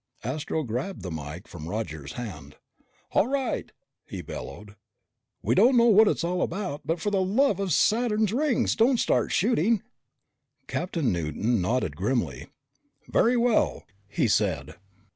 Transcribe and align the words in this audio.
Astro 0.23 0.63
grabbed 0.63 1.03
the 1.03 1.11
mike 1.11 1.47
from 1.47 1.69
Roger's 1.69 2.13
hand. 2.13 2.55
"All 3.11 3.27
right!" 3.27 3.71
he 4.03 4.23
bellowed. 4.23 4.75
"We 5.43 5.53
don't 5.53 5.77
know 5.77 5.89
what 5.89 6.07
it's 6.07 6.23
all 6.23 6.41
about, 6.41 6.81
but 6.87 6.99
for 6.99 7.11
the 7.11 7.21
love 7.21 7.59
of 7.59 7.71
Saturn's 7.71 8.33
rings, 8.33 8.75
don't 8.75 8.97
start 8.99 9.31
shooting." 9.31 9.83
Captain 10.67 11.11
Newton 11.11 11.61
nodded 11.61 11.95
grimly. 11.95 12.47
"Very 13.09 13.37
well," 13.37 13.85
he 14.07 14.27
said. 14.27 14.73